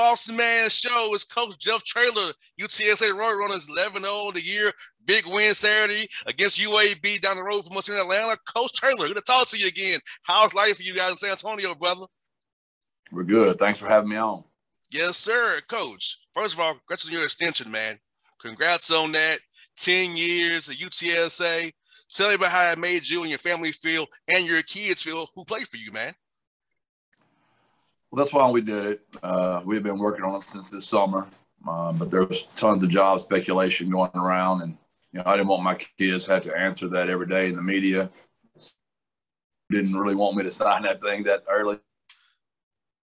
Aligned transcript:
Boss 0.00 0.30
Man 0.30 0.70
Show 0.70 1.14
is 1.14 1.24
Coach 1.24 1.58
Jeff 1.58 1.82
Traylor, 1.84 2.32
UTSA 2.60 3.14
Road 3.14 3.38
Runners 3.38 3.68
11 3.68 4.02
0 4.02 4.30
the 4.32 4.40
year. 4.40 4.72
Big 5.04 5.26
win 5.26 5.54
Saturday 5.54 6.06
against 6.26 6.60
UAB 6.60 7.20
down 7.20 7.36
the 7.36 7.42
road 7.42 7.62
from 7.66 7.76
us 7.76 7.88
in 7.88 7.96
Atlanta. 7.96 8.36
Coach 8.56 8.72
Traylor, 8.72 9.08
good 9.08 9.16
to 9.16 9.20
talk 9.22 9.48
to 9.48 9.56
you 9.56 9.68
again. 9.68 9.98
How's 10.22 10.54
life 10.54 10.76
for 10.76 10.82
you 10.82 10.94
guys 10.94 11.10
in 11.10 11.16
San 11.16 11.30
Antonio, 11.30 11.74
brother? 11.74 12.06
We're 13.10 13.24
good. 13.24 13.58
Thanks 13.58 13.80
for 13.80 13.88
having 13.88 14.10
me 14.10 14.16
on. 14.16 14.44
Yes, 14.90 15.16
sir, 15.16 15.60
Coach. 15.68 16.18
First 16.34 16.54
of 16.54 16.60
all, 16.60 16.74
congrats 16.74 17.06
on 17.06 17.12
your 17.12 17.24
extension, 17.24 17.70
man. 17.70 17.98
Congrats 18.40 18.90
on 18.90 19.12
that. 19.12 19.38
10 19.76 20.16
years 20.16 20.68
at 20.68 20.76
UTSA. 20.76 21.72
Tell 22.12 22.28
me 22.28 22.34
about 22.34 22.50
how 22.50 22.72
it 22.72 22.78
made 22.78 23.08
you 23.08 23.22
and 23.22 23.30
your 23.30 23.38
family 23.38 23.72
feel 23.72 24.06
and 24.28 24.46
your 24.46 24.62
kids 24.62 25.02
feel 25.02 25.26
who 25.34 25.44
play 25.44 25.62
for 25.62 25.76
you, 25.76 25.92
man. 25.92 26.14
Well, 28.10 28.24
that's 28.24 28.34
why 28.34 28.50
we 28.50 28.60
did 28.60 28.86
it. 28.86 29.00
Uh, 29.22 29.62
we've 29.64 29.82
been 29.82 29.98
working 29.98 30.24
on 30.24 30.36
it 30.36 30.42
since 30.42 30.70
this 30.70 30.86
summer, 30.86 31.28
um, 31.68 31.96
but 31.96 32.10
there 32.10 32.24
was 32.24 32.44
tons 32.56 32.82
of 32.82 32.90
job 32.90 33.20
speculation 33.20 33.90
going 33.90 34.10
around, 34.16 34.62
and 34.62 34.76
you 35.12 35.18
know 35.18 35.24
I 35.26 35.36
didn't 35.36 35.48
want 35.48 35.62
my 35.62 35.74
kids 35.74 36.26
had 36.26 36.42
to 36.44 36.56
answer 36.56 36.88
that 36.88 37.08
every 37.08 37.26
day 37.26 37.48
in 37.48 37.56
the 37.56 37.62
media. 37.62 38.10
Didn't 39.70 39.94
really 39.94 40.16
want 40.16 40.36
me 40.36 40.42
to 40.42 40.50
sign 40.50 40.82
that 40.82 41.00
thing 41.00 41.24
that 41.24 41.44
early. 41.48 41.78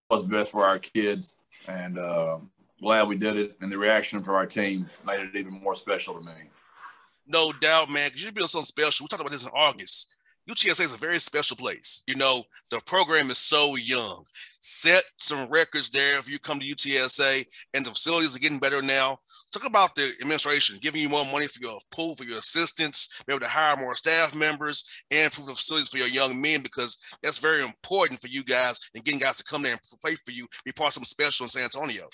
Was 0.10 0.24
best 0.24 0.52
for 0.52 0.66
our 0.66 0.80
kids, 0.80 1.36
and 1.68 2.00
uh, 2.00 2.38
glad 2.82 3.10
we 3.10 3.18
did 3.18 3.36
it. 3.36 3.58
And 3.60 3.70
the 3.72 3.78
reaction 3.78 4.24
for 4.24 4.36
our 4.36 4.46
team 4.46 4.88
made 5.06 5.20
it 5.20 5.36
even 5.36 5.62
more 5.62 5.76
special 5.76 6.14
to 6.16 6.22
me. 6.22 6.32
No 7.26 7.52
doubt, 7.52 7.90
man. 7.90 8.08
Because 8.08 8.24
you 8.24 8.32
built 8.32 8.50
something 8.50 8.66
special. 8.66 9.04
We 9.04 9.10
talked 9.10 9.20
about 9.20 9.34
this 9.34 9.44
in 9.44 9.50
August. 9.54 10.16
UTSA 10.48 10.82
is 10.82 10.94
a 10.94 10.98
very 10.98 11.20
special 11.20 11.58
place. 11.58 12.04
You 12.08 12.16
know, 12.16 12.44
the 12.72 12.80
program 12.86 13.30
is 13.30 13.38
so 13.38 13.76
young. 13.76 14.24
Set 14.60 15.04
some 15.18 15.50
records 15.50 15.90
there 15.90 16.18
if 16.18 16.30
you 16.30 16.40
come 16.40 16.60
to 16.60 16.66
UTSA, 16.66 17.46
and 17.74 17.86
the 17.86 17.90
facilities 17.90 18.36
are 18.36 18.40
getting 18.40 18.60
better 18.60 18.82
now. 18.82 19.20
Talk 19.52 19.66
about 19.66 19.94
the 19.96 20.14
administration 20.22 20.80
giving 20.82 21.02
you 21.02 21.10
more 21.10 21.26
money 21.26 21.48
for 21.48 21.60
your 21.62 21.78
pool, 21.92 22.16
for 22.16 22.24
your 22.24 22.40
assistants, 22.40 23.22
be 23.28 23.34
able 23.34 23.42
to 23.42 23.48
hire 23.48 23.76
more 23.76 23.96
staff 23.96 24.34
members, 24.34 24.84
and 25.12 25.26
improve 25.26 25.48
the 25.48 25.54
facilities 25.54 25.90
for 25.90 25.98
your 25.98 26.08
young 26.08 26.40
men 26.40 26.62
because 26.62 26.98
that's 27.22 27.40
very 27.40 27.62
important 27.62 28.22
for 28.22 28.28
you 28.28 28.44
guys 28.44 28.80
and 28.96 29.04
getting 29.04 29.20
guys 29.20 29.38
to 29.38 29.44
come 29.44 29.64
there 29.64 29.74
and 29.74 29.82
play 30.04 30.16
for 30.26 30.32
you, 30.32 30.48
be 30.64 30.72
part 30.72 30.90
of 30.90 30.94
something 30.94 31.06
special 31.08 31.44
in 31.44 31.50
San 31.50 31.64
Antonio. 31.64 32.08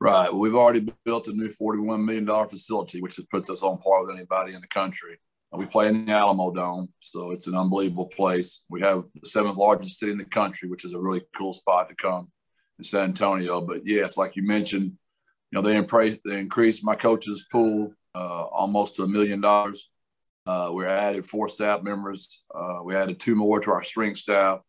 Right. 0.00 0.32
We've 0.32 0.54
already 0.54 0.92
built 1.04 1.26
a 1.26 1.32
new 1.32 1.48
$41 1.48 2.04
million 2.04 2.26
facility, 2.48 3.00
which 3.00 3.18
puts 3.32 3.50
us 3.50 3.64
on 3.64 3.78
par 3.78 4.06
with 4.06 4.14
anybody 4.14 4.54
in 4.54 4.60
the 4.60 4.68
country. 4.68 5.18
We 5.52 5.64
play 5.66 5.88
in 5.88 6.04
the 6.04 6.12
Alamodome, 6.12 6.88
so 7.00 7.30
it's 7.30 7.46
an 7.46 7.54
unbelievable 7.54 8.06
place. 8.06 8.64
We 8.68 8.82
have 8.82 9.04
the 9.14 9.26
seventh 9.26 9.56
largest 9.56 9.98
city 9.98 10.12
in 10.12 10.18
the 10.18 10.24
country, 10.26 10.68
which 10.68 10.84
is 10.84 10.92
a 10.92 11.00
really 11.00 11.22
cool 11.36 11.54
spot 11.54 11.88
to 11.88 11.94
come 11.94 12.30
in 12.78 12.84
San 12.84 13.04
Antonio. 13.04 13.62
But 13.62 13.80
yes, 13.84 14.18
like 14.18 14.36
you 14.36 14.42
mentioned, 14.42 14.92
you 15.50 15.56
know 15.56 15.62
they, 15.62 15.80
impre- 15.80 16.20
they 16.26 16.38
increased 16.38 16.84
my 16.84 16.94
coach's 16.94 17.46
pool 17.50 17.94
uh, 18.14 18.44
almost 18.44 18.96
to 18.96 19.04
a 19.04 19.08
million 19.08 19.40
dollars. 19.40 19.88
Uh, 20.46 20.70
we 20.72 20.84
added 20.84 21.24
four 21.24 21.48
staff 21.48 21.82
members. 21.82 22.42
Uh, 22.54 22.80
we 22.84 22.94
added 22.94 23.18
two 23.18 23.34
more 23.34 23.60
to 23.60 23.70
our 23.70 23.82
strength 23.82 24.18
staff. 24.18 24.60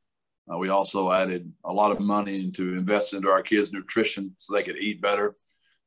Uh, 0.51 0.57
we 0.57 0.69
also 0.69 1.11
added 1.11 1.51
a 1.65 1.73
lot 1.73 1.91
of 1.91 1.99
money 1.99 2.39
into 2.39 2.75
invest 2.75 3.13
into 3.13 3.29
our 3.29 3.41
kids' 3.41 3.73
nutrition 3.73 4.33
so 4.37 4.53
they 4.53 4.63
could 4.63 4.77
eat 4.77 5.01
better, 5.01 5.35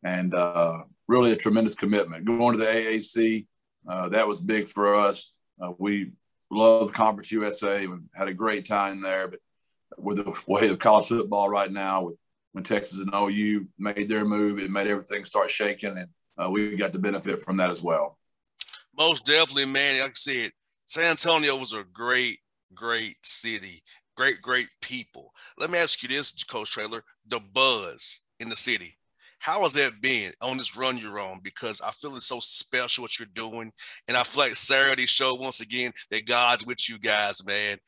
and 0.04 0.34
uh, 0.34 0.82
really 1.08 1.32
a 1.32 1.36
tremendous 1.36 1.74
commitment. 1.74 2.26
Going 2.26 2.52
to 2.52 2.58
the 2.58 2.70
AAC 2.70 3.46
uh, 3.88 4.08
that 4.10 4.26
was 4.26 4.40
big 4.40 4.68
for 4.68 4.94
us. 4.94 5.32
Uh, 5.60 5.72
we 5.78 6.12
loved 6.50 6.94
Conference 6.94 7.32
USA. 7.32 7.86
We 7.86 7.98
had 8.14 8.28
a 8.28 8.34
great 8.34 8.66
time 8.66 9.00
there, 9.00 9.28
but 9.28 9.40
with 9.98 10.18
the 10.18 10.40
way 10.46 10.68
of 10.68 10.78
college 10.78 11.08
football 11.08 11.48
right 11.48 11.70
now, 11.70 12.02
with 12.02 12.16
when 12.52 12.64
Texas 12.64 12.98
and 12.98 13.10
OU 13.14 13.66
made 13.78 14.08
their 14.08 14.26
move, 14.26 14.58
it 14.58 14.70
made 14.70 14.86
everything 14.86 15.24
start 15.24 15.50
shaking, 15.50 15.96
and 15.96 16.08
uh, 16.38 16.50
we 16.50 16.76
got 16.76 16.92
to 16.92 16.98
benefit 16.98 17.40
from 17.40 17.56
that 17.56 17.70
as 17.70 17.82
well. 17.82 18.18
Most 18.96 19.24
definitely, 19.24 19.64
man. 19.64 20.02
Like 20.02 20.10
I 20.10 20.14
said, 20.14 20.50
San 20.84 21.04
Antonio 21.04 21.56
was 21.56 21.72
a 21.72 21.84
great, 21.94 22.38
great 22.74 23.16
city, 23.22 23.82
great, 24.16 24.42
great 24.42 24.68
people. 24.82 25.32
Let 25.56 25.70
me 25.70 25.78
ask 25.78 26.02
you 26.02 26.10
this, 26.10 26.44
Coach 26.44 26.70
Traylor: 26.72 27.02
the 27.26 27.40
buzz 27.40 28.20
in 28.38 28.50
the 28.50 28.56
city 28.56 28.98
how 29.42 29.62
has 29.62 29.72
that 29.72 30.00
been 30.00 30.30
on 30.40 30.56
this 30.56 30.76
run 30.76 30.96
you're 30.96 31.18
on? 31.18 31.40
Because 31.42 31.80
I 31.80 31.90
feel 31.90 32.14
it's 32.14 32.28
so 32.28 32.38
special 32.38 33.02
what 33.02 33.18
you're 33.18 33.26
doing. 33.34 33.72
And 34.06 34.16
I 34.16 34.22
feel 34.22 34.44
like 34.44 34.54
Saturday 34.54 35.04
show 35.04 35.34
once 35.34 35.60
again 35.60 35.90
that 36.12 36.28
God's 36.28 36.64
with 36.64 36.88
you 36.88 36.96
guys, 36.96 37.44
man. 37.44 37.78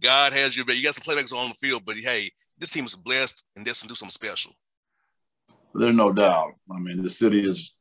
God 0.00 0.32
has 0.32 0.56
you, 0.56 0.64
but 0.64 0.74
you 0.74 0.82
got 0.82 0.94
some 0.94 1.04
playmakers 1.04 1.36
on 1.36 1.50
the 1.50 1.54
field, 1.54 1.82
but 1.84 1.96
hey, 1.96 2.30
this 2.56 2.70
team 2.70 2.86
is 2.86 2.96
blessed 2.96 3.44
and 3.54 3.66
this 3.66 3.82
to 3.82 3.88
do 3.88 3.94
something 3.94 4.10
special. 4.10 4.52
There's 5.74 5.94
no 5.94 6.14
doubt. 6.14 6.54
I 6.74 6.78
mean, 6.78 7.02
the 7.02 7.10
city 7.10 7.46
is 7.46 7.74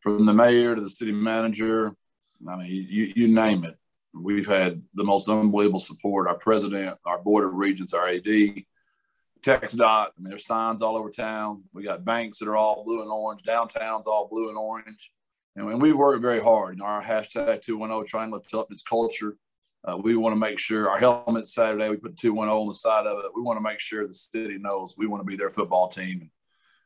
from 0.00 0.26
the 0.26 0.34
mayor 0.34 0.74
to 0.74 0.80
the 0.80 0.90
city 0.90 1.12
manager. 1.12 1.94
I 2.48 2.56
mean, 2.56 2.88
you, 2.90 3.12
you 3.14 3.28
name 3.28 3.64
it. 3.64 3.76
We've 4.12 4.48
had 4.48 4.82
the 4.94 5.04
most 5.04 5.28
unbelievable 5.28 5.78
support. 5.78 6.26
Our 6.26 6.36
president, 6.36 6.98
our 7.06 7.22
board 7.22 7.44
of 7.44 7.54
regents, 7.54 7.94
our 7.94 8.08
AD, 8.08 8.26
TxDOT. 9.42 9.82
I 9.82 10.08
mean, 10.18 10.30
there's 10.30 10.46
signs 10.46 10.82
all 10.82 10.96
over 10.96 11.10
town. 11.10 11.64
We 11.72 11.82
got 11.82 12.04
banks 12.04 12.38
that 12.38 12.48
are 12.48 12.56
all 12.56 12.84
blue 12.84 13.02
and 13.02 13.10
orange. 13.10 13.42
Downtown's 13.42 14.06
all 14.06 14.28
blue 14.30 14.48
and 14.48 14.58
orange. 14.58 15.12
And, 15.56 15.80
we 15.80 15.92
work 15.92 16.22
very 16.22 16.40
hard. 16.40 16.76
You 16.76 16.82
know, 16.82 16.86
our 16.86 17.02
hashtag 17.02 17.60
210 17.60 18.06
trying 18.06 18.30
to 18.30 18.36
lift 18.36 18.54
up 18.54 18.68
this 18.68 18.82
culture. 18.82 19.36
Uh, 19.84 19.98
we 19.98 20.16
want 20.16 20.32
to 20.32 20.38
make 20.38 20.58
sure 20.58 20.88
our 20.88 20.98
helmet 20.98 21.48
Saturday, 21.48 21.88
we 21.88 21.96
put 21.96 22.16
210 22.16 22.56
on 22.56 22.66
the 22.68 22.74
side 22.74 23.06
of 23.06 23.18
it. 23.24 23.32
We 23.34 23.42
want 23.42 23.58
to 23.58 23.62
make 23.62 23.80
sure 23.80 24.06
the 24.06 24.14
city 24.14 24.56
knows 24.58 24.94
we 24.96 25.06
want 25.06 25.20
to 25.20 25.26
be 25.26 25.36
their 25.36 25.50
football 25.50 25.88
team. 25.88 26.30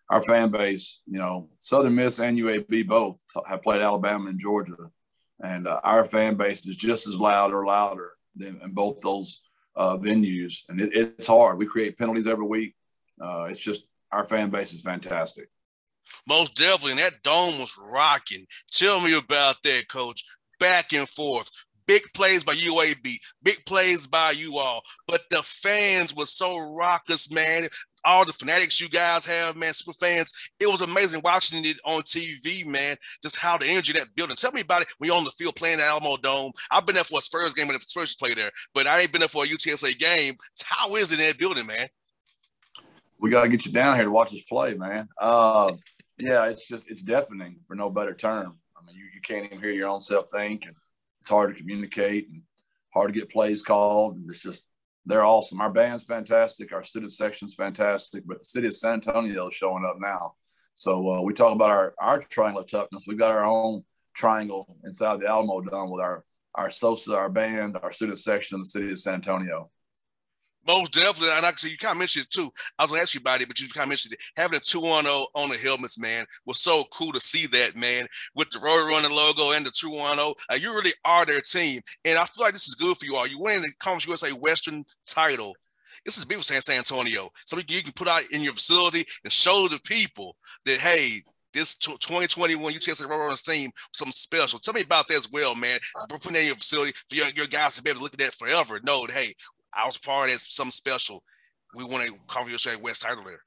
Our 0.08 0.22
fan 0.22 0.50
base, 0.50 1.00
you 1.06 1.18
know, 1.18 1.50
Southern 1.58 1.94
Miss 1.94 2.18
and 2.18 2.38
UAB 2.38 2.86
both 2.86 3.18
have 3.46 3.62
played 3.62 3.82
Alabama 3.82 4.30
and 4.30 4.40
Georgia. 4.40 4.90
And 5.42 5.68
uh, 5.68 5.80
our 5.84 6.04
fan 6.04 6.36
base 6.36 6.66
is 6.66 6.76
just 6.76 7.06
as 7.06 7.20
loud 7.20 7.52
or 7.52 7.66
louder 7.66 8.12
than 8.34 8.58
both 8.72 9.00
those 9.00 9.42
uh, 9.76 9.96
venues, 9.98 10.62
and 10.68 10.80
it, 10.80 10.90
it's 10.92 11.26
hard. 11.26 11.58
We 11.58 11.66
create 11.66 11.98
penalties 11.98 12.26
every 12.26 12.46
week. 12.46 12.74
Uh, 13.20 13.48
it's 13.50 13.60
just 13.60 13.84
our 14.12 14.24
fan 14.24 14.50
base 14.50 14.72
is 14.72 14.82
fantastic. 14.82 15.48
Most 16.28 16.56
definitely, 16.56 16.92
and 16.92 17.00
that 17.00 17.22
dome 17.22 17.58
was 17.58 17.76
rocking. 17.78 18.46
Tell 18.70 19.00
me 19.00 19.16
about 19.16 19.56
that, 19.64 19.88
Coach. 19.88 20.24
Back 20.58 20.94
and 20.94 21.08
forth, 21.08 21.50
big 21.86 22.02
plays 22.14 22.42
by 22.42 22.54
UAB, 22.54 23.08
big 23.42 23.64
plays 23.66 24.06
by 24.06 24.30
you 24.30 24.56
all. 24.56 24.82
But 25.06 25.22
the 25.30 25.42
fans 25.42 26.14
were 26.16 26.26
so 26.26 26.58
raucous, 26.58 27.30
man 27.30 27.68
all 28.06 28.24
the 28.24 28.32
fanatics 28.32 28.80
you 28.80 28.88
guys 28.88 29.26
have, 29.26 29.56
man, 29.56 29.74
super 29.74 29.92
fans. 29.92 30.32
It 30.60 30.66
was 30.66 30.80
amazing 30.80 31.20
watching 31.22 31.64
it 31.64 31.78
on 31.84 32.02
TV, 32.02 32.64
man. 32.64 32.96
Just 33.22 33.38
how 33.38 33.58
the 33.58 33.66
energy 33.66 33.92
that 33.94 34.14
building. 34.14 34.36
Tell 34.36 34.52
me 34.52 34.60
about 34.60 34.82
it 34.82 34.88
when 34.98 35.08
you're 35.08 35.16
on 35.16 35.24
the 35.24 35.30
field 35.32 35.56
playing 35.56 35.80
at 35.80 35.86
Alamodome. 35.86 36.52
I've 36.70 36.86
been 36.86 36.94
there 36.94 37.04
for 37.04 37.16
his 37.16 37.26
first 37.26 37.56
game 37.56 37.66
when 37.66 37.76
the 37.76 37.84
first 37.92 38.18
play 38.18 38.32
there, 38.32 38.52
but 38.72 38.86
I 38.86 39.00
ain't 39.00 39.12
been 39.12 39.18
there 39.18 39.28
for 39.28 39.44
a 39.44 39.46
UTSA 39.46 39.98
game. 39.98 40.36
How 40.64 40.94
is 40.94 41.12
it 41.12 41.18
in 41.18 41.26
that 41.26 41.38
building, 41.38 41.66
man? 41.66 41.88
We 43.20 43.30
got 43.30 43.42
to 43.42 43.48
get 43.48 43.66
you 43.66 43.72
down 43.72 43.96
here 43.96 44.04
to 44.04 44.10
watch 44.10 44.32
us 44.32 44.42
play, 44.42 44.74
man. 44.74 45.08
Uh, 45.20 45.72
yeah, 46.18 46.48
it's 46.48 46.68
just 46.68 46.90
it's 46.90 47.02
deafening 47.02 47.58
for 47.66 47.74
no 47.74 47.90
better 47.90 48.14
term. 48.14 48.58
I 48.76 48.86
mean, 48.86 48.96
you, 48.96 49.04
you 49.14 49.20
can't 49.20 49.44
even 49.44 49.60
hear 49.60 49.72
your 49.72 49.88
own 49.88 50.00
self 50.00 50.30
think, 50.30 50.66
and 50.66 50.76
it's 51.20 51.28
hard 51.28 51.52
to 51.52 51.60
communicate 51.60 52.28
and 52.28 52.42
hard 52.94 53.12
to 53.12 53.18
get 53.18 53.30
plays 53.30 53.62
called. 53.62 54.16
And 54.16 54.30
it's 54.30 54.42
just 54.42 54.64
they're 55.06 55.24
awesome. 55.24 55.60
Our 55.60 55.72
band's 55.72 56.04
fantastic. 56.04 56.72
Our 56.72 56.82
student 56.82 57.12
section's 57.12 57.54
fantastic, 57.54 58.26
but 58.26 58.40
the 58.40 58.44
city 58.44 58.66
of 58.66 58.74
San 58.74 58.94
Antonio 58.94 59.48
is 59.48 59.54
showing 59.54 59.84
up 59.84 59.96
now. 60.00 60.34
So 60.74 61.08
uh, 61.08 61.22
we 61.22 61.32
talk 61.32 61.54
about 61.54 61.70
our, 61.70 61.94
our 61.98 62.18
triangle 62.20 62.62
of 62.62 62.68
toughness. 62.68 63.06
We've 63.06 63.18
got 63.18 63.30
our 63.30 63.46
own 63.46 63.84
triangle 64.14 64.76
inside 64.84 65.20
the 65.20 65.26
Alamodome 65.26 65.90
with 65.90 66.02
our, 66.02 66.24
our 66.56 66.70
SOSA, 66.70 67.14
our 67.14 67.30
band, 67.30 67.78
our 67.82 67.92
student 67.92 68.18
section 68.18 68.56
in 68.56 68.62
the 68.62 68.66
city 68.66 68.90
of 68.90 68.98
San 68.98 69.14
Antonio. 69.14 69.70
Most 70.66 70.92
definitely. 70.92 71.30
And 71.36 71.46
I 71.46 71.52
said, 71.52 71.70
you 71.70 71.78
kind 71.78 71.92
of 71.92 71.98
mentioned 71.98 72.26
it 72.26 72.30
too. 72.30 72.48
I 72.78 72.82
was 72.82 72.92
to 72.92 72.98
ask 72.98 73.14
you 73.14 73.20
about 73.20 73.40
it, 73.40 73.48
but 73.48 73.60
you 73.60 73.68
kind 73.68 73.84
of 73.84 73.90
mentioned 73.90 74.14
it. 74.14 74.20
Having 74.36 74.56
a 74.56 74.60
2 74.60 74.80
1 74.80 75.04
0 75.04 75.26
on 75.34 75.50
the 75.50 75.56
helmets, 75.56 75.98
man, 75.98 76.26
was 76.44 76.60
so 76.60 76.84
cool 76.92 77.12
to 77.12 77.20
see 77.20 77.46
that, 77.48 77.76
man, 77.76 78.06
with 78.34 78.50
the 78.50 78.58
Road 78.58 78.88
Running 78.88 79.12
logo 79.12 79.52
and 79.52 79.64
the 79.64 79.70
2 79.70 79.90
1 79.90 80.16
0. 80.16 80.34
Uh, 80.50 80.56
you 80.56 80.72
really 80.72 80.92
are 81.04 81.24
their 81.24 81.40
team. 81.40 81.80
And 82.04 82.18
I 82.18 82.24
feel 82.24 82.44
like 82.44 82.54
this 82.54 82.68
is 82.68 82.74
good 82.74 82.96
for 82.96 83.04
you 83.04 83.16
all. 83.16 83.26
You 83.26 83.38
winning 83.38 83.62
the 83.62 83.72
Conference 83.78 84.06
USA 84.06 84.30
Western 84.30 84.84
title. 85.06 85.54
This 86.04 86.18
is 86.18 86.24
big 86.24 86.38
for 86.38 86.44
San, 86.44 86.60
Antonio. 86.76 87.30
Something 87.46 87.66
you 87.68 87.82
can 87.82 87.92
put 87.92 88.08
out 88.08 88.22
in 88.30 88.42
your 88.42 88.52
facility 88.52 89.04
and 89.24 89.32
show 89.32 89.66
the 89.68 89.80
people 89.84 90.36
that, 90.64 90.78
hey, 90.78 91.22
this 91.56 91.74
2021 91.76 92.74
UTSA 92.74 93.08
Road 93.08 93.18
Runners 93.18 93.42
team 93.42 93.70
something 93.92 94.12
special. 94.12 94.58
Tell 94.58 94.74
me 94.74 94.82
about 94.82 95.08
that 95.08 95.16
as 95.16 95.30
well, 95.32 95.54
man. 95.54 95.78
Putting 96.08 96.34
that 96.34 96.40
in 96.40 96.46
your 96.48 96.56
facility 96.56 96.92
for 97.08 97.14
your, 97.14 97.28
your 97.28 97.46
guys 97.46 97.76
to 97.76 97.82
be 97.82 97.90
able 97.90 98.00
to 98.00 98.04
look 98.04 98.12
at 98.12 98.18
that 98.20 98.34
forever. 98.34 98.78
Know 98.84 99.06
that, 99.06 99.16
hey, 99.16 99.32
I 99.76 99.84
was 99.84 99.98
part 99.98 100.30
of 100.30 100.36
something 100.36 100.70
special. 100.70 101.22
We 101.74 101.84
want 101.84 102.08
to 102.08 102.14
Conference 102.26 102.66
West 102.80 103.02
title 103.02 103.24
there. 103.24 103.40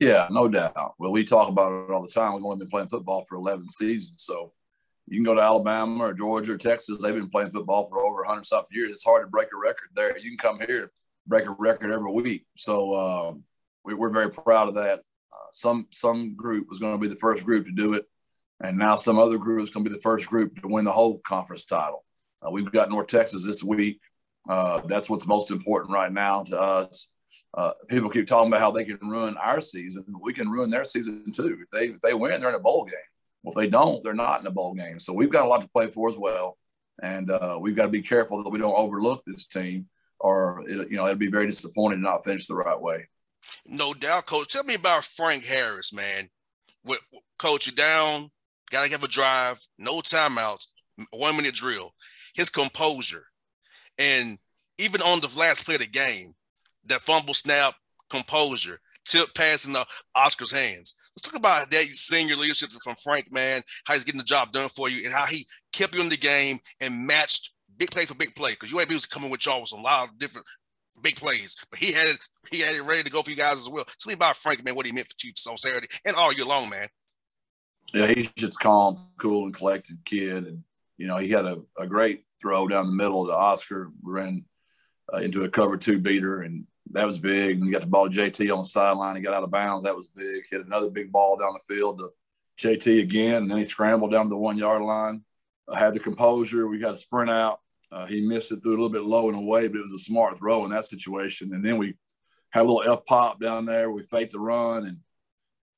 Yeah, 0.00 0.26
no 0.30 0.48
doubt. 0.48 0.94
Well, 0.98 1.12
we 1.12 1.24
talk 1.24 1.48
about 1.48 1.88
it 1.88 1.92
all 1.92 2.02
the 2.02 2.08
time. 2.08 2.34
We've 2.34 2.44
only 2.44 2.58
been 2.58 2.70
playing 2.70 2.88
football 2.88 3.24
for 3.28 3.36
11 3.36 3.68
seasons. 3.68 4.24
So 4.24 4.52
you 5.06 5.18
can 5.18 5.24
go 5.24 5.34
to 5.34 5.40
Alabama 5.40 6.04
or 6.04 6.14
Georgia 6.14 6.54
or 6.54 6.58
Texas. 6.58 6.98
They've 7.00 7.14
been 7.14 7.28
playing 7.28 7.50
football 7.50 7.86
for 7.86 7.98
over 7.98 8.22
100 8.22 8.46
something 8.46 8.68
years. 8.72 8.90
It's 8.90 9.04
hard 9.04 9.22
to 9.22 9.28
break 9.28 9.48
a 9.54 9.58
record 9.58 9.88
there. 9.94 10.18
You 10.18 10.36
can 10.36 10.38
come 10.38 10.66
here, 10.66 10.90
break 11.26 11.46
a 11.46 11.54
record 11.58 11.92
every 11.92 12.12
week. 12.12 12.46
So 12.56 12.94
um, 12.96 13.44
we, 13.84 13.94
are 13.94 14.12
very 14.12 14.30
proud 14.30 14.68
of 14.68 14.74
that. 14.74 15.00
Uh, 15.32 15.48
some 15.52 15.86
some 15.90 16.34
group 16.34 16.68
was 16.68 16.78
going 16.78 16.94
to 16.94 17.00
be 17.00 17.12
the 17.12 17.20
first 17.20 17.44
group 17.44 17.66
to 17.66 17.72
do 17.72 17.94
it, 17.94 18.06
and 18.62 18.78
now 18.78 18.96
some 18.96 19.18
other 19.18 19.38
group 19.38 19.62
is 19.62 19.70
going 19.70 19.84
to 19.84 19.90
be 19.90 19.94
the 19.94 20.02
first 20.02 20.26
group 20.28 20.60
to 20.60 20.68
win 20.68 20.84
the 20.84 20.92
whole 20.92 21.18
conference 21.18 21.64
title. 21.64 22.04
Uh, 22.42 22.50
we've 22.50 22.72
got 22.72 22.90
North 22.90 23.08
Texas 23.08 23.46
this 23.46 23.62
week. 23.62 24.00
Uh, 24.48 24.80
that's 24.86 25.08
what's 25.08 25.26
most 25.26 25.50
important 25.50 25.94
right 25.94 26.12
now 26.12 26.42
to 26.44 26.60
us. 26.60 27.10
Uh, 27.54 27.72
people 27.88 28.10
keep 28.10 28.26
talking 28.26 28.48
about 28.48 28.60
how 28.60 28.70
they 28.70 28.84
can 28.84 28.98
ruin 29.00 29.36
our 29.36 29.60
season. 29.60 30.04
We 30.20 30.32
can 30.32 30.50
ruin 30.50 30.70
their 30.70 30.84
season 30.84 31.32
too. 31.32 31.58
If 31.62 31.70
they 31.70 31.94
if 31.94 32.00
they 32.00 32.14
win, 32.14 32.40
they're 32.40 32.50
in 32.50 32.56
a 32.56 32.60
bowl 32.60 32.84
game. 32.84 32.94
Well, 33.42 33.52
if 33.52 33.56
they 33.56 33.70
don't, 33.70 34.02
they're 34.02 34.14
not 34.14 34.40
in 34.40 34.46
a 34.46 34.50
bowl 34.50 34.74
game. 34.74 34.98
So 34.98 35.12
we've 35.12 35.30
got 35.30 35.46
a 35.46 35.48
lot 35.48 35.60
to 35.60 35.68
play 35.68 35.86
for 35.90 36.08
as 36.08 36.18
well, 36.18 36.58
and 37.02 37.30
uh, 37.30 37.58
we've 37.60 37.76
got 37.76 37.84
to 37.84 37.90
be 37.90 38.02
careful 38.02 38.42
that 38.42 38.50
we 38.50 38.58
don't 38.58 38.76
overlook 38.76 39.22
this 39.24 39.46
team, 39.46 39.86
or 40.18 40.62
it, 40.66 40.90
you 40.90 40.96
know 40.96 41.06
it'll 41.06 41.16
be 41.16 41.30
very 41.30 41.46
disappointing 41.46 41.98
to 41.98 42.02
not 42.02 42.24
finish 42.24 42.46
the 42.46 42.56
right 42.56 42.80
way. 42.80 43.08
No 43.66 43.94
doubt, 43.94 44.26
coach. 44.26 44.48
Tell 44.48 44.64
me 44.64 44.74
about 44.74 45.04
Frank 45.04 45.44
Harris, 45.44 45.92
man. 45.92 46.28
With 46.84 47.00
coach, 47.38 47.66
you 47.66 47.72
down, 47.72 48.30
gotta 48.70 48.90
give 48.90 49.04
a 49.04 49.08
drive, 49.08 49.60
no 49.78 50.00
timeouts, 50.00 50.66
one 51.10 51.36
minute 51.36 51.54
drill. 51.54 51.94
His 52.34 52.50
composure 52.50 53.26
and 53.98 54.38
even 54.78 55.02
on 55.02 55.20
the 55.20 55.30
last 55.38 55.64
play 55.64 55.74
of 55.76 55.80
the 55.80 55.86
game, 55.86 56.34
that 56.86 57.00
fumble 57.00 57.34
snap, 57.34 57.74
composure, 58.10 58.80
tip 59.04 59.34
pass 59.34 59.66
in 59.66 59.72
the 59.72 59.86
Oscar's 60.14 60.50
hands. 60.50 60.94
Let's 61.14 61.22
talk 61.22 61.38
about 61.38 61.70
that 61.70 61.84
senior 61.86 62.36
leadership 62.36 62.70
from 62.82 62.96
Frank, 63.02 63.32
man, 63.32 63.62
how 63.84 63.94
he's 63.94 64.04
getting 64.04 64.18
the 64.18 64.24
job 64.24 64.52
done 64.52 64.68
for 64.68 64.88
you 64.88 65.04
and 65.04 65.14
how 65.14 65.26
he 65.26 65.46
kept 65.72 65.94
you 65.94 66.00
in 66.00 66.08
the 66.08 66.16
game 66.16 66.58
and 66.80 67.06
matched 67.06 67.52
big 67.76 67.90
play 67.90 68.04
for 68.04 68.14
big 68.14 68.34
play. 68.34 68.52
Because 68.52 68.72
UAB 68.72 68.92
was 68.92 69.06
coming 69.06 69.30
with 69.30 69.46
y'all 69.46 69.60
with 69.60 69.72
a 69.72 69.76
lot 69.76 70.08
of 70.08 70.18
different 70.18 70.46
big 71.02 71.16
plays, 71.16 71.56
but 71.70 71.78
he 71.78 71.92
had 71.92 72.06
it, 72.06 72.18
he 72.50 72.60
had 72.60 72.74
it 72.74 72.82
ready 72.82 73.02
to 73.02 73.10
go 73.10 73.22
for 73.22 73.30
you 73.30 73.36
guys 73.36 73.60
as 73.60 73.68
well. 73.68 73.84
Tell 73.84 74.10
me 74.10 74.14
about 74.14 74.36
Frank, 74.36 74.64
man, 74.64 74.74
what 74.74 74.86
he 74.86 74.92
meant 74.92 75.06
for 75.06 75.26
you 75.26 75.32
on 75.48 75.56
Saturday 75.56 75.88
and 76.04 76.16
all 76.16 76.32
year 76.32 76.46
long, 76.46 76.68
man. 76.68 76.88
Yeah, 77.92 78.06
he's 78.08 78.30
just 78.32 78.58
calm, 78.58 78.98
cool, 79.18 79.44
and 79.44 79.54
collected 79.54 79.98
kid, 80.04 80.46
and 80.46 80.64
you 80.96 81.06
know 81.06 81.18
he 81.18 81.30
had 81.30 81.44
a, 81.44 81.60
a 81.78 81.86
great 81.86 82.24
throw 82.40 82.68
down 82.68 82.86
the 82.86 82.92
middle 82.92 83.26
to 83.26 83.32
Oscar. 83.32 83.90
Ran 84.02 84.44
uh, 85.12 85.18
into 85.18 85.44
a 85.44 85.48
cover 85.48 85.76
two 85.76 85.98
beater, 85.98 86.42
and 86.42 86.66
that 86.92 87.06
was 87.06 87.18
big. 87.18 87.56
And 87.56 87.66
we 87.66 87.72
got 87.72 87.80
the 87.80 87.86
ball 87.86 88.08
to 88.08 88.16
JT 88.16 88.52
on 88.52 88.58
the 88.58 88.64
sideline. 88.64 89.16
He 89.16 89.22
got 89.22 89.34
out 89.34 89.42
of 89.42 89.50
bounds. 89.50 89.84
That 89.84 89.96
was 89.96 90.08
big. 90.08 90.44
Hit 90.50 90.64
another 90.64 90.90
big 90.90 91.12
ball 91.12 91.36
down 91.36 91.54
the 91.54 91.74
field 91.74 91.98
to 91.98 92.10
JT 92.66 93.02
again. 93.02 93.42
And 93.42 93.50
then 93.50 93.58
he 93.58 93.64
scrambled 93.64 94.12
down 94.12 94.28
the 94.28 94.36
one 94.36 94.58
yard 94.58 94.82
line. 94.82 95.22
Uh, 95.66 95.76
had 95.76 95.94
the 95.94 96.00
composure. 96.00 96.68
We 96.68 96.78
got 96.78 96.94
a 96.94 96.98
sprint 96.98 97.30
out. 97.30 97.60
Uh, 97.90 98.06
he 98.06 98.26
missed 98.26 98.52
it 98.52 98.60
through 98.62 98.72
a 98.72 98.78
little 98.78 98.90
bit 98.90 99.04
low 99.04 99.28
and 99.28 99.38
away, 99.38 99.68
but 99.68 99.78
it 99.78 99.82
was 99.82 99.92
a 99.92 99.98
smart 99.98 100.36
throw 100.38 100.64
in 100.64 100.70
that 100.70 100.84
situation. 100.84 101.54
And 101.54 101.64
then 101.64 101.78
we 101.78 101.94
had 102.50 102.62
a 102.62 102.68
little 102.68 102.92
F 102.92 103.04
pop 103.06 103.40
down 103.40 103.64
there. 103.64 103.90
We 103.90 104.02
faked 104.02 104.32
the 104.32 104.40
run, 104.40 104.86
and 104.86 104.98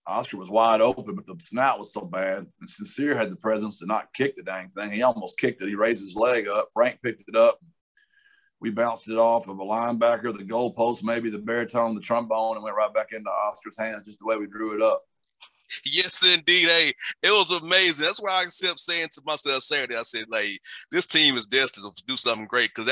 Oscar 0.07 0.37
was 0.37 0.51
wide 0.51 0.81
open, 0.81 1.15
but 1.15 1.27
the 1.27 1.37
snout 1.41 1.79
was 1.79 1.93
so 1.93 2.03
bad. 2.03 2.47
And 2.61 2.69
Sincere 2.69 3.17
had 3.17 3.31
the 3.31 3.37
presence 3.37 3.81
to 3.81 3.87
not 3.87 4.13
kick 4.15 4.37
the 4.37 4.43
dang 4.43 4.71
thing. 4.71 4.93
He 4.93 5.03
almost 5.03 5.39
kicked 5.39 5.63
it. 5.63 5.69
He 5.69 5.75
raised 5.75 6.03
his 6.03 6.15
leg 6.15 6.47
up. 6.47 6.69
Frank 6.73 7.01
picked 7.03 7.25
it 7.27 7.37
up. 7.37 7.59
We 8.61 8.71
bounced 8.71 9.11
it 9.11 9.19
off 9.19 9.49
of 9.49 9.59
a 9.59 9.65
linebacker, 9.65 10.37
the 10.37 10.45
goalpost, 10.45 11.03
maybe 11.03 11.29
the 11.29 11.39
baritone, 11.39 11.95
the 11.95 12.01
trombone, 12.01 12.57
and 12.57 12.65
went 12.65 12.77
right 12.77 12.93
back 12.93 13.09
into 13.13 13.29
Oscar's 13.29 13.79
hands 13.79 14.07
just 14.07 14.21
the 14.21 14.27
way 14.27 14.37
we 14.37 14.47
drew 14.47 14.75
it 14.75 14.83
up. 14.83 15.03
Yes, 15.85 16.25
indeed. 16.25 16.69
Hey, 16.69 16.93
it 17.23 17.31
was 17.31 17.51
amazing. 17.51 18.07
That's 18.07 18.23
why 18.23 18.31
I 18.31 18.45
kept 18.45 18.79
saying 18.79 19.09
to 19.13 19.23
myself 19.27 19.63
Saturday, 19.63 19.97
I 19.97 20.03
said, 20.03 20.27
like, 20.31 20.61
this 20.91 21.07
team 21.07 21.37
is 21.37 21.47
destined 21.47 21.95
to 21.95 22.05
do 22.07 22.17
something 22.17 22.47
great. 22.47 22.71
Because 22.75 22.89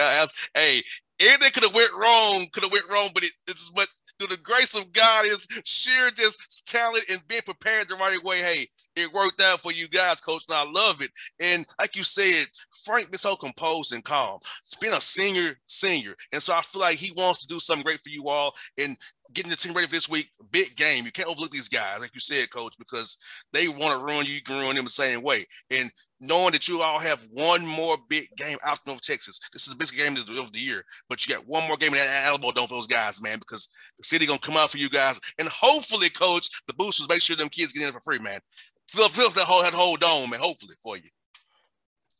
hey, 0.54 0.82
anything 1.20 1.52
could 1.52 1.62
have 1.62 1.74
went 1.74 1.92
wrong, 1.94 2.46
could 2.52 2.64
have 2.64 2.72
went 2.72 2.90
wrong, 2.90 3.10
but 3.14 3.22
it, 3.22 3.32
it's 3.46 3.70
what 3.72 3.88
through 4.18 4.28
the 4.28 4.42
grace 4.42 4.74
of 4.76 4.92
God 4.92 5.24
is 5.26 5.46
sheer 5.64 6.10
just 6.10 6.66
talent 6.66 7.04
and 7.10 7.26
being 7.28 7.42
prepared 7.44 7.88
the 7.88 7.96
right 7.96 8.22
way. 8.22 8.38
Hey, 8.38 8.66
it 8.96 9.12
worked 9.12 9.40
out 9.42 9.60
for 9.60 9.72
you 9.72 9.88
guys, 9.88 10.20
coach, 10.20 10.44
and 10.48 10.56
I 10.56 10.64
love 10.64 11.02
it. 11.02 11.10
And 11.40 11.66
like 11.78 11.96
you 11.96 12.04
said, 12.04 12.46
Frank 12.84 13.10
been 13.10 13.18
so 13.18 13.36
composed 13.36 13.92
and 13.92 14.04
calm. 14.04 14.38
It's 14.62 14.76
been 14.76 14.92
a 14.92 15.00
senior, 15.00 15.56
senior. 15.66 16.14
And 16.32 16.42
so 16.42 16.54
I 16.54 16.62
feel 16.62 16.80
like 16.80 16.96
he 16.96 17.12
wants 17.12 17.40
to 17.40 17.46
do 17.46 17.58
something 17.58 17.84
great 17.84 18.00
for 18.02 18.10
you 18.10 18.28
all. 18.28 18.54
And 18.78 18.96
getting 19.32 19.50
the 19.50 19.56
team 19.56 19.74
ready 19.74 19.86
for 19.86 19.94
this 19.94 20.08
week, 20.08 20.30
big 20.50 20.76
game. 20.76 21.04
You 21.04 21.12
can't 21.12 21.28
overlook 21.28 21.50
these 21.50 21.68
guys, 21.68 22.00
like 22.00 22.14
you 22.14 22.20
said, 22.20 22.50
coach, 22.50 22.76
because 22.78 23.18
they 23.52 23.68
want 23.68 23.98
to 23.98 24.04
ruin 24.04 24.26
you. 24.26 24.34
You 24.34 24.42
can 24.42 24.60
ruin 24.60 24.76
them 24.76 24.84
the 24.84 24.90
same 24.90 25.22
way. 25.22 25.44
And 25.70 25.90
knowing 26.26 26.52
that 26.52 26.68
you 26.68 26.82
all 26.82 26.98
have 26.98 27.24
one 27.32 27.66
more 27.66 27.96
big 28.08 28.28
game 28.36 28.58
out 28.64 28.78
North 28.86 29.02
Texas. 29.02 29.38
This 29.52 29.62
is 29.62 29.68
the 29.68 29.76
biggest 29.76 29.96
game 29.96 30.16
of 30.16 30.52
the 30.52 30.58
year, 30.58 30.84
but 31.08 31.26
you 31.26 31.34
got 31.34 31.46
one 31.46 31.66
more 31.66 31.76
game 31.76 31.92
in 31.92 31.98
that 31.98 32.32
Alamodome 32.32 32.68
for 32.68 32.74
those 32.74 32.86
guys, 32.86 33.22
man, 33.22 33.38
because 33.38 33.68
the 33.98 34.04
city 34.04 34.26
gonna 34.26 34.38
come 34.38 34.56
out 34.56 34.70
for 34.70 34.78
you 34.78 34.88
guys, 34.88 35.20
and 35.38 35.48
hopefully, 35.48 36.08
coach, 36.10 36.48
the 36.66 36.74
boosters 36.74 37.08
make 37.08 37.22
sure 37.22 37.36
them 37.36 37.48
kids 37.48 37.72
get 37.72 37.86
in 37.86 37.92
for 37.92 38.00
free, 38.00 38.18
man. 38.18 38.40
Fill, 38.88 39.08
fill 39.08 39.30
that 39.30 39.44
whole 39.44 39.62
that 39.62 39.74
whole 39.74 39.96
dome, 39.96 40.30
man. 40.30 40.40
Hopefully 40.40 40.74
for 40.82 40.96
you. 40.96 41.10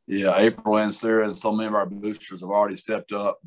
Yeah, 0.07 0.37
April 0.39 0.77
and 0.77 0.95
Sarah 0.95 1.27
and 1.27 1.37
so 1.37 1.51
many 1.53 1.67
of 1.67 1.75
our 1.75 1.87
boosters 1.87 2.41
have 2.41 2.51
already 2.51 2.77
stepped 2.77 3.13
up. 3.13 3.39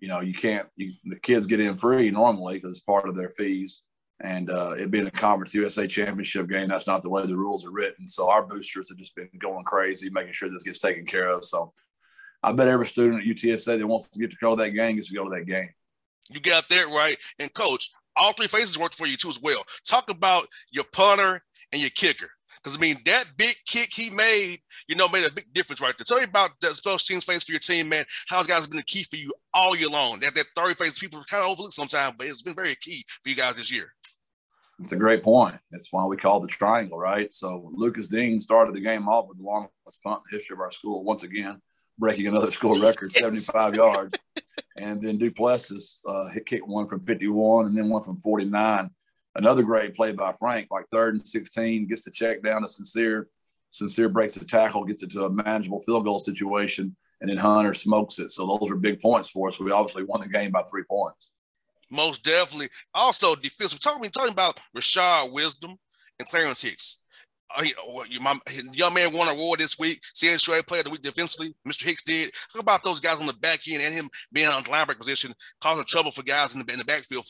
You 0.00 0.08
know, 0.08 0.20
you 0.20 0.32
can't. 0.32 0.68
You, 0.76 0.92
the 1.04 1.18
kids 1.18 1.46
get 1.46 1.60
in 1.60 1.76
free 1.76 2.10
normally 2.10 2.54
because 2.54 2.70
it's 2.70 2.80
part 2.80 3.08
of 3.08 3.14
their 3.14 3.30
fees 3.30 3.82
and 4.22 4.50
uh, 4.50 4.70
it 4.72 4.90
being 4.90 5.06
a 5.06 5.10
conference 5.10 5.52
USA 5.54 5.86
championship 5.86 6.48
game, 6.48 6.68
that's 6.68 6.86
not 6.86 7.02
the 7.02 7.10
way 7.10 7.26
the 7.26 7.36
rules 7.36 7.66
are 7.66 7.72
written. 7.72 8.06
So 8.06 8.30
our 8.30 8.46
boosters 8.46 8.88
have 8.88 8.98
just 8.98 9.16
been 9.16 9.28
going 9.38 9.64
crazy, 9.64 10.10
making 10.10 10.32
sure 10.32 10.48
this 10.48 10.62
gets 10.62 10.78
taken 10.78 11.04
care 11.04 11.36
of. 11.36 11.44
So 11.44 11.72
I 12.42 12.52
bet 12.52 12.68
every 12.68 12.86
student 12.86 13.22
at 13.22 13.26
UTSA 13.26 13.78
that 13.78 13.86
wants 13.86 14.08
to 14.08 14.18
get 14.18 14.30
to 14.30 14.36
to 14.36 14.56
that 14.56 14.70
game 14.70 14.96
gets 14.96 15.08
to 15.08 15.14
go 15.14 15.24
to 15.24 15.30
that 15.30 15.46
game. 15.46 15.70
You 16.30 16.40
got 16.40 16.68
that 16.68 16.86
right. 16.86 17.16
And 17.40 17.52
coach, 17.52 17.90
all 18.16 18.32
three 18.32 18.46
phases 18.46 18.78
worked 18.78 18.96
for 18.96 19.06
you 19.06 19.16
too 19.16 19.28
as 19.28 19.40
well. 19.42 19.64
Talk 19.86 20.08
about 20.08 20.46
your 20.70 20.84
punter 20.92 21.42
and 21.72 21.80
your 21.80 21.90
kicker. 21.90 22.30
Because 22.62 22.76
I 22.76 22.80
mean, 22.80 22.96
that 23.06 23.24
big 23.36 23.54
kick 23.66 23.88
he 23.92 24.10
made, 24.10 24.58
you 24.86 24.94
know, 24.94 25.08
made 25.08 25.26
a 25.26 25.32
big 25.32 25.52
difference 25.52 25.80
right 25.80 25.96
there. 25.98 26.04
Tell 26.04 26.18
me 26.18 26.24
about 26.24 26.50
that 26.60 26.74
special 26.74 26.98
teams 26.98 27.24
phase 27.24 27.42
for 27.42 27.50
your 27.50 27.58
team, 27.58 27.88
man. 27.88 28.04
How's 28.28 28.46
guys 28.46 28.66
been 28.68 28.76
the 28.76 28.84
key 28.84 29.02
for 29.02 29.16
you 29.16 29.32
all 29.52 29.76
year 29.76 29.88
long? 29.88 30.20
That 30.20 30.34
that 30.36 30.46
third 30.54 30.76
phase, 30.76 30.98
people 30.98 31.24
kind 31.28 31.44
of 31.44 31.50
overlook 31.50 31.72
sometimes, 31.72 32.14
but 32.16 32.28
it's 32.28 32.42
been 32.42 32.54
very 32.54 32.76
key 32.80 33.04
for 33.22 33.30
you 33.30 33.36
guys 33.36 33.56
this 33.56 33.72
year. 33.72 33.92
It's 34.82 34.92
a 34.92 34.96
great 34.96 35.22
point. 35.22 35.56
That's 35.70 35.92
why 35.92 36.04
we 36.04 36.16
call 36.16 36.40
the 36.40 36.48
triangle, 36.48 36.98
right? 36.98 37.32
So 37.32 37.70
Lucas 37.74 38.08
Dean 38.08 38.40
started 38.40 38.74
the 38.74 38.80
game 38.80 39.08
off 39.08 39.28
with 39.28 39.38
the 39.38 39.44
longest 39.44 40.02
punt 40.02 40.22
in 40.24 40.30
the 40.30 40.36
history 40.36 40.54
of 40.54 40.60
our 40.60 40.72
school, 40.72 41.04
once 41.04 41.22
again, 41.22 41.62
breaking 41.98 42.26
another 42.26 42.50
school 42.58 42.80
record, 42.80 43.12
yes. 43.14 43.46
75 43.46 43.76
yards. 43.76 44.18
And 44.76 45.00
then 45.00 45.18
Duplessis 45.18 45.98
uh, 46.06 46.28
hit 46.30 46.46
kick 46.46 46.66
one 46.66 46.88
from 46.88 47.00
51 47.00 47.66
and 47.66 47.78
then 47.78 47.88
one 47.88 48.02
from 48.02 48.20
49. 48.20 48.90
Another 49.36 49.62
great 49.62 49.94
play 49.94 50.12
by 50.12 50.32
Frank, 50.32 50.68
like 50.70 50.86
third 50.90 51.14
and 51.14 51.26
16, 51.26 51.86
gets 51.86 52.04
the 52.04 52.10
check 52.10 52.42
down 52.42 52.62
to 52.62 52.68
Sincere. 52.68 53.28
Sincere 53.70 54.08
breaks 54.08 54.34
the 54.34 54.44
tackle, 54.44 54.84
gets 54.84 55.02
it 55.02 55.10
to 55.12 55.24
a 55.24 55.30
manageable 55.30 55.80
field 55.80 56.04
goal 56.04 56.18
situation, 56.18 56.94
and 57.20 57.30
then 57.30 57.38
Hunter 57.38 57.72
smokes 57.72 58.18
it. 58.18 58.32
So 58.32 58.46
those 58.46 58.70
are 58.70 58.76
big 58.76 59.00
points 59.00 59.30
for 59.30 59.48
us. 59.48 59.60
We 59.60 59.70
obviously 59.70 60.02
won 60.02 60.20
the 60.20 60.28
game 60.28 60.50
by 60.50 60.62
three 60.64 60.82
points. 60.90 61.32
Most 61.92 62.24
definitely. 62.24 62.70
Also, 62.94 63.36
defensive. 63.36 63.78
Talking 63.78 64.10
talking 64.10 64.32
about 64.32 64.58
Rashad 64.74 65.30
Wisdom 65.30 65.76
and 66.18 66.26
Clarence 66.26 66.62
Hicks. 66.62 67.00
Uh, 67.54 67.62
he, 67.62 67.74
uh, 67.74 68.20
my 68.22 68.38
young 68.72 68.94
man 68.94 69.12
won 69.12 69.28
an 69.28 69.34
award 69.34 69.60
this 69.60 69.78
week. 69.78 70.00
C-USA 70.14 70.62
Player 70.62 70.80
of 70.80 70.84
the 70.86 70.90
Week 70.90 71.02
defensively. 71.02 71.54
Mr. 71.68 71.84
Hicks 71.84 72.02
did. 72.02 72.32
Talk 72.50 72.62
about 72.62 72.82
those 72.82 72.98
guys 72.98 73.18
on 73.18 73.26
the 73.26 73.34
back 73.34 73.60
end 73.68 73.82
and 73.82 73.94
him 73.94 74.08
being 74.32 74.48
on 74.48 74.62
the 74.62 74.70
linebacker 74.70 74.96
position, 74.96 75.34
causing 75.60 75.84
trouble 75.84 76.10
for 76.10 76.22
guys 76.22 76.54
in 76.54 76.64
the, 76.64 76.72
in 76.72 76.78
the 76.78 76.84
backfield 76.86 77.26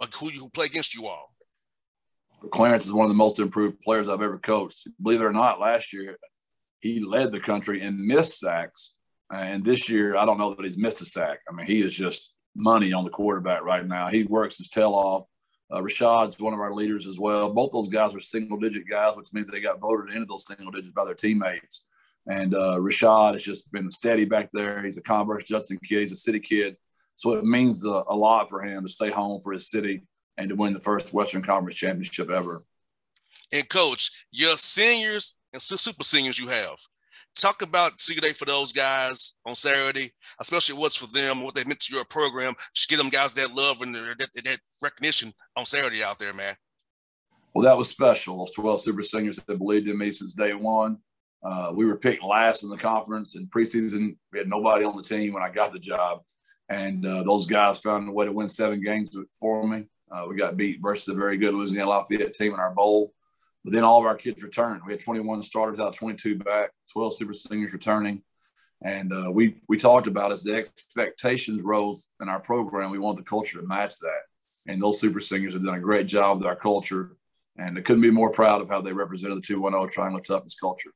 uh, 0.00 0.06
who, 0.18 0.28
who 0.30 0.50
play 0.50 0.66
against 0.66 0.92
you 0.92 1.06
all. 1.06 1.32
Clarence 2.50 2.86
is 2.86 2.92
one 2.92 3.04
of 3.04 3.12
the 3.12 3.16
most 3.16 3.38
improved 3.38 3.80
players 3.82 4.08
I've 4.08 4.22
ever 4.22 4.38
coached. 4.38 4.88
Believe 5.00 5.20
it 5.20 5.24
or 5.24 5.32
not, 5.32 5.60
last 5.60 5.92
year 5.92 6.18
he 6.80 6.98
led 6.98 7.30
the 7.30 7.40
country 7.40 7.80
in 7.80 8.04
missed 8.04 8.40
sacks. 8.40 8.94
Uh, 9.32 9.36
and 9.36 9.64
this 9.64 9.88
year, 9.88 10.16
I 10.16 10.24
don't 10.24 10.38
know 10.38 10.52
that 10.52 10.66
he's 10.66 10.76
missed 10.76 11.00
a 11.00 11.04
sack. 11.04 11.38
I 11.48 11.54
mean, 11.54 11.66
he 11.66 11.80
is 11.80 11.94
just 11.94 12.32
money 12.60 12.92
on 12.92 13.04
the 13.04 13.10
quarterback 13.10 13.62
right 13.62 13.86
now. 13.86 14.08
He 14.08 14.24
works 14.24 14.58
his 14.58 14.68
tail 14.68 14.92
off. 14.92 15.26
Uh, 15.70 15.80
Rashad's 15.80 16.38
one 16.40 16.52
of 16.52 16.60
our 16.60 16.74
leaders 16.74 17.06
as 17.06 17.18
well. 17.18 17.52
Both 17.52 17.72
those 17.72 17.88
guys 17.88 18.14
are 18.14 18.20
single 18.20 18.58
digit 18.58 18.88
guys, 18.88 19.16
which 19.16 19.32
means 19.32 19.48
they 19.48 19.60
got 19.60 19.80
voted 19.80 20.14
into 20.14 20.26
those 20.26 20.46
single 20.46 20.70
digits 20.72 20.92
by 20.92 21.04
their 21.04 21.14
teammates. 21.14 21.84
And 22.26 22.54
uh, 22.54 22.76
Rashad 22.78 23.34
has 23.34 23.42
just 23.42 23.70
been 23.72 23.90
steady 23.90 24.24
back 24.24 24.50
there. 24.52 24.84
He's 24.84 24.98
a 24.98 25.02
Converse 25.02 25.44
Judson 25.44 25.78
kid. 25.82 26.00
He's 26.00 26.12
a 26.12 26.16
city 26.16 26.40
kid. 26.40 26.76
So 27.14 27.34
it 27.34 27.44
means 27.44 27.84
a, 27.84 28.02
a 28.08 28.16
lot 28.16 28.48
for 28.48 28.62
him 28.62 28.84
to 28.84 28.90
stay 28.90 29.10
home 29.10 29.40
for 29.42 29.52
his 29.52 29.70
city 29.70 30.02
and 30.36 30.48
to 30.48 30.56
win 30.56 30.72
the 30.72 30.80
first 30.80 31.12
Western 31.12 31.42
Conference 31.42 31.76
championship 31.76 32.30
ever. 32.30 32.64
And 33.52 33.68
coach, 33.68 34.26
your 34.30 34.56
seniors 34.56 35.36
and 35.52 35.60
super 35.60 36.02
seniors 36.02 36.38
you 36.38 36.48
have. 36.48 36.76
Talk 37.40 37.62
about 37.62 37.98
senior 38.02 38.20
day 38.20 38.32
for 38.34 38.44
those 38.44 38.70
guys 38.70 39.32
on 39.46 39.54
Saturday, 39.54 40.12
especially 40.40 40.78
what's 40.78 40.96
for 40.96 41.06
them, 41.06 41.42
what 41.42 41.54
they 41.54 41.64
meant 41.64 41.80
to 41.80 41.94
your 41.94 42.04
program. 42.04 42.54
Just 42.74 42.90
give 42.90 42.98
them 42.98 43.08
guys 43.08 43.32
that 43.32 43.54
love 43.54 43.80
and 43.80 43.94
that, 43.94 44.28
that 44.44 44.58
recognition 44.82 45.32
on 45.56 45.64
Saturday 45.64 46.04
out 46.04 46.18
there, 46.18 46.34
man. 46.34 46.54
Well, 47.54 47.64
that 47.64 47.78
was 47.78 47.88
special. 47.88 48.36
Those 48.36 48.52
12 48.52 48.82
super 48.82 49.02
seniors 49.02 49.38
that 49.38 49.56
believed 49.56 49.88
in 49.88 49.96
me 49.96 50.12
since 50.12 50.34
day 50.34 50.52
one. 50.52 50.98
Uh, 51.42 51.72
we 51.74 51.86
were 51.86 51.96
picked 51.96 52.22
last 52.22 52.62
in 52.62 52.68
the 52.68 52.76
conference 52.76 53.34
in 53.34 53.46
preseason. 53.46 54.16
We 54.32 54.38
had 54.38 54.48
nobody 54.48 54.84
on 54.84 54.94
the 54.94 55.02
team 55.02 55.32
when 55.32 55.42
I 55.42 55.48
got 55.48 55.72
the 55.72 55.78
job. 55.78 56.20
And 56.68 57.06
uh, 57.06 57.22
those 57.22 57.46
guys 57.46 57.78
found 57.78 58.06
a 58.06 58.12
way 58.12 58.26
to 58.26 58.32
win 58.32 58.50
seven 58.50 58.82
games 58.82 59.16
for 59.40 59.66
me. 59.66 59.86
Uh, 60.10 60.26
we 60.28 60.36
got 60.36 60.58
beat 60.58 60.80
versus 60.82 61.08
a 61.08 61.14
very 61.14 61.38
good 61.38 61.54
Louisiana 61.54 61.88
Lafayette 61.88 62.34
team 62.34 62.52
in 62.52 62.60
our 62.60 62.74
bowl. 62.74 63.14
But 63.64 63.72
then 63.74 63.84
all 63.84 64.00
of 64.00 64.06
our 64.06 64.16
kids 64.16 64.42
returned. 64.42 64.82
We 64.86 64.92
had 64.92 65.02
21 65.02 65.42
starters 65.42 65.80
out, 65.80 65.94
22 65.94 66.38
back, 66.38 66.70
12 66.92 67.14
super 67.14 67.34
seniors 67.34 67.72
returning. 67.72 68.22
And 68.82 69.12
uh, 69.12 69.30
we 69.30 69.60
we 69.68 69.76
talked 69.76 70.06
about 70.06 70.32
as 70.32 70.42
the 70.42 70.54
expectations 70.54 71.60
rose 71.62 72.08
in 72.22 72.30
our 72.30 72.40
program, 72.40 72.90
we 72.90 72.98
want 72.98 73.18
the 73.18 73.22
culture 73.22 73.60
to 73.60 73.66
match 73.66 73.98
that. 73.98 74.22
And 74.66 74.80
those 74.80 74.98
super 74.98 75.20
seniors 75.20 75.52
have 75.52 75.64
done 75.64 75.74
a 75.74 75.80
great 75.80 76.06
job 76.06 76.38
with 76.38 76.46
our 76.46 76.56
culture. 76.56 77.16
And 77.58 77.76
I 77.76 77.82
couldn't 77.82 78.02
be 78.02 78.10
more 78.10 78.30
proud 78.30 78.62
of 78.62 78.70
how 78.70 78.80
they 78.80 78.92
represented 78.92 79.36
the 79.36 79.42
210 79.42 79.92
Triangle 79.92 80.20
Toughness 80.22 80.54
culture. 80.54 80.92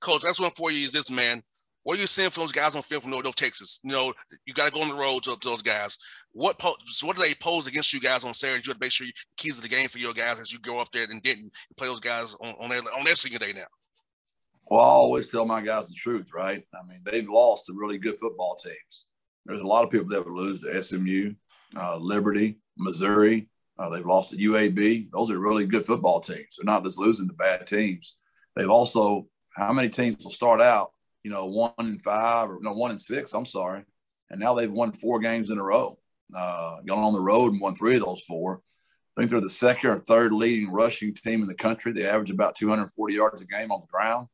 Coach, 0.00 0.22
that's 0.22 0.40
one 0.40 0.50
for 0.50 0.70
you 0.70 0.86
is 0.86 0.92
this, 0.92 1.10
man. 1.10 1.42
What 1.88 1.96
are 1.96 2.02
you 2.02 2.06
seeing 2.06 2.28
from 2.28 2.42
those 2.42 2.52
guys 2.52 2.76
on 2.76 2.82
film 2.82 3.00
from 3.00 3.12
North 3.12 3.34
Texas? 3.34 3.80
You 3.82 3.92
know, 3.92 4.12
you 4.44 4.52
got 4.52 4.66
to 4.66 4.70
go 4.70 4.82
on 4.82 4.90
the 4.90 4.94
road 4.94 5.22
to, 5.22 5.38
those 5.42 5.62
guys. 5.62 5.96
What 6.32 6.58
po- 6.58 6.76
so 6.84 7.06
what 7.06 7.16
do 7.16 7.22
they 7.22 7.32
pose 7.40 7.66
against 7.66 7.94
you 7.94 8.00
guys 8.00 8.24
on 8.24 8.34
Saturday? 8.34 8.62
You 8.62 8.72
have 8.72 8.78
to 8.78 8.84
make 8.84 8.92
sure 8.92 9.06
you 9.06 9.12
keys 9.38 9.56
to 9.56 9.62
the 9.62 9.70
game 9.70 9.88
for 9.88 9.96
your 9.96 10.12
guys 10.12 10.38
as 10.38 10.52
you 10.52 10.58
go 10.58 10.80
up 10.80 10.92
there 10.92 11.06
and 11.08 11.22
didn't 11.22 11.50
play 11.78 11.88
those 11.88 12.00
guys 12.00 12.36
on, 12.42 12.54
on 12.60 12.68
their 12.68 12.82
on 12.94 13.04
their 13.06 13.14
senior 13.14 13.38
day 13.38 13.54
now. 13.54 13.64
Well, 14.66 14.82
I 14.82 14.84
always 14.84 15.30
tell 15.30 15.46
my 15.46 15.62
guys 15.62 15.88
the 15.88 15.94
truth, 15.94 16.28
right? 16.34 16.62
I 16.74 16.86
mean, 16.86 17.00
they've 17.06 17.26
lost 17.26 17.64
to 17.68 17.72
really 17.74 17.96
good 17.96 18.18
football 18.18 18.56
teams. 18.56 19.06
There's 19.46 19.62
a 19.62 19.66
lot 19.66 19.82
of 19.82 19.88
people 19.88 20.08
that 20.08 20.26
would 20.26 20.34
lose 20.34 20.60
to 20.60 20.82
SMU, 20.82 21.32
uh, 21.74 21.96
Liberty, 21.96 22.58
Missouri. 22.76 23.48
Uh, 23.78 23.88
they've 23.88 24.04
lost 24.04 24.32
to 24.32 24.36
UAB. 24.36 25.10
Those 25.10 25.30
are 25.30 25.38
really 25.38 25.64
good 25.64 25.86
football 25.86 26.20
teams. 26.20 26.56
They're 26.58 26.70
not 26.70 26.84
just 26.84 26.98
losing 26.98 27.28
to 27.28 27.34
bad 27.34 27.66
teams. 27.66 28.18
They've 28.56 28.68
also, 28.68 29.26
how 29.56 29.72
many 29.72 29.88
teams 29.88 30.22
will 30.22 30.30
start 30.30 30.60
out 30.60 30.90
you 31.22 31.30
know, 31.30 31.46
one 31.46 31.72
and 31.78 32.02
five 32.02 32.50
or 32.50 32.58
no, 32.60 32.72
one 32.72 32.90
and 32.90 33.00
six. 33.00 33.34
I'm 33.34 33.46
sorry. 33.46 33.84
And 34.30 34.40
now 34.40 34.54
they've 34.54 34.70
won 34.70 34.92
four 34.92 35.20
games 35.20 35.50
in 35.50 35.58
a 35.58 35.62
row, 35.62 35.98
uh, 36.34 36.76
gone 36.86 37.04
on 37.04 37.12
the 37.12 37.20
road 37.20 37.52
and 37.52 37.60
won 37.60 37.74
three 37.74 37.96
of 37.96 38.04
those 38.04 38.22
four. 38.22 38.60
I 39.16 39.20
think 39.20 39.30
they're 39.30 39.40
the 39.40 39.50
second 39.50 39.90
or 39.90 39.98
third 39.98 40.32
leading 40.32 40.70
rushing 40.70 41.14
team 41.14 41.42
in 41.42 41.48
the 41.48 41.54
country. 41.54 41.92
They 41.92 42.06
average 42.06 42.30
about 42.30 42.56
240 42.56 43.14
yards 43.14 43.40
a 43.40 43.46
game 43.46 43.72
on 43.72 43.80
the 43.80 43.86
ground. 43.86 44.28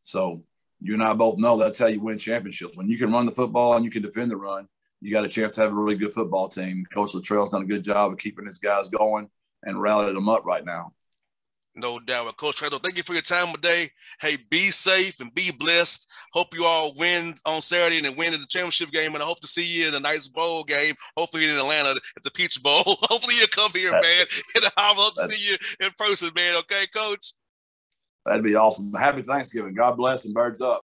So 0.00 0.44
you 0.80 0.94
and 0.94 1.02
I 1.02 1.12
both 1.14 1.38
know 1.38 1.58
that's 1.58 1.78
how 1.78 1.86
you 1.86 2.00
win 2.00 2.18
championships. 2.18 2.76
When 2.76 2.88
you 2.88 2.98
can 2.98 3.12
run 3.12 3.26
the 3.26 3.32
football 3.32 3.74
and 3.74 3.84
you 3.84 3.90
can 3.90 4.02
defend 4.02 4.30
the 4.30 4.36
run, 4.36 4.68
you 5.00 5.12
got 5.12 5.24
a 5.24 5.28
chance 5.28 5.54
to 5.54 5.62
have 5.62 5.72
a 5.72 5.74
really 5.74 5.96
good 5.96 6.12
football 6.12 6.48
team. 6.48 6.84
Coach 6.92 7.12
Littrell's 7.12 7.50
done 7.50 7.62
a 7.62 7.66
good 7.66 7.84
job 7.84 8.12
of 8.12 8.18
keeping 8.18 8.46
his 8.46 8.58
guys 8.58 8.88
going 8.88 9.28
and 9.64 9.80
rallied 9.80 10.14
them 10.14 10.28
up 10.28 10.44
right 10.44 10.64
now. 10.64 10.92
No 11.74 12.00
doubt. 12.00 12.24
Well, 12.24 12.32
Coach 12.32 12.56
Treadle, 12.56 12.80
thank 12.80 12.96
you 12.96 13.02
for 13.04 13.12
your 13.12 13.22
time 13.22 13.52
today. 13.54 13.90
Hey, 14.20 14.36
be 14.50 14.70
safe 14.70 15.20
and 15.20 15.32
be 15.34 15.52
blessed. 15.58 16.10
Hope 16.32 16.54
you 16.54 16.64
all 16.64 16.92
win 16.96 17.34
on 17.46 17.60
Saturday 17.60 18.04
and 18.04 18.16
win 18.16 18.34
in 18.34 18.40
the 18.40 18.46
championship 18.46 18.90
game. 18.90 19.14
And 19.14 19.22
I 19.22 19.26
hope 19.26 19.40
to 19.40 19.46
see 19.46 19.64
you 19.64 19.88
in 19.88 19.94
a 19.94 20.00
nice 20.00 20.26
bowl 20.26 20.64
game, 20.64 20.94
hopefully 21.16 21.44
in 21.44 21.56
Atlanta 21.56 21.90
at 21.90 22.22
the 22.24 22.32
Peach 22.32 22.60
Bowl. 22.62 22.82
hopefully 22.84 23.34
you'll 23.38 23.48
come 23.48 23.70
here, 23.72 23.92
man. 23.92 24.26
And 24.56 24.64
I 24.76 24.92
hope 24.96 25.14
to 25.14 25.22
see 25.22 25.50
you 25.50 25.56
in 25.80 25.92
person, 25.96 26.30
man. 26.34 26.56
Okay, 26.58 26.86
Coach? 26.92 27.32
That'd 28.26 28.42
be 28.42 28.56
awesome. 28.56 28.92
Happy 28.92 29.22
Thanksgiving. 29.22 29.74
God 29.74 29.96
bless 29.96 30.24
and 30.24 30.34
birds 30.34 30.60
up. 30.60 30.84